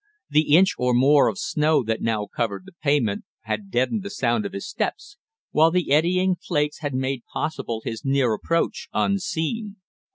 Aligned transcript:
The 0.31 0.55
inch 0.55 0.73
or 0.79 0.95
more 0.95 1.27
of 1.27 1.37
snow 1.37 1.83
that 1.83 2.01
now 2.01 2.25
covered 2.25 2.65
the 2.65 2.71
pavement 2.71 3.23
had 3.41 3.69
deadened 3.69 4.01
the 4.01 4.09
sound 4.09 4.47
of 4.47 4.53
his 4.53 4.67
steps, 4.67 5.17
while 5.51 5.69
the 5.69 5.91
eddying 5.91 6.37
flakes 6.37 6.79
had 6.79 6.95
made 6.95 7.21
possible 7.31 7.83
his 7.85 8.03
near 8.03 8.33
approach 8.33 8.87
unseen. 8.93 9.75